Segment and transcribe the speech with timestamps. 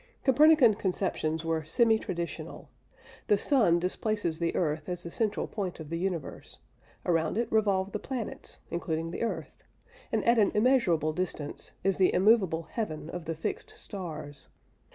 [0.23, 2.69] Copernican conceptions were semi traditional.
[3.27, 6.57] The sun displaces the earth as the central point of the universe:
[7.05, 9.61] around it revolve the planets including the earth;
[10.11, 14.47] and, at an immeasurable distance, is the immovable heaven of the fixed stars.